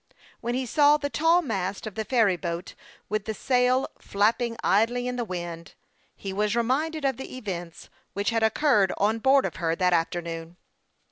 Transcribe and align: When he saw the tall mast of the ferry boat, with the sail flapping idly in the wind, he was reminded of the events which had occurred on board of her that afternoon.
When 0.39 0.55
he 0.55 0.65
saw 0.65 0.97
the 0.97 1.11
tall 1.11 1.43
mast 1.43 1.85
of 1.85 1.93
the 1.93 2.03
ferry 2.03 2.35
boat, 2.35 2.73
with 3.07 3.25
the 3.25 3.35
sail 3.35 3.87
flapping 3.99 4.57
idly 4.63 5.07
in 5.07 5.15
the 5.15 5.23
wind, 5.23 5.75
he 6.15 6.33
was 6.33 6.55
reminded 6.55 7.05
of 7.05 7.17
the 7.17 7.37
events 7.37 7.87
which 8.13 8.31
had 8.31 8.41
occurred 8.41 8.91
on 8.97 9.19
board 9.19 9.45
of 9.45 9.57
her 9.57 9.75
that 9.75 9.93
afternoon. 9.93 10.57